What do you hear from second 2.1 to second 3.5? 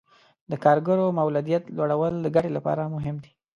د ګټې لپاره مهم دي.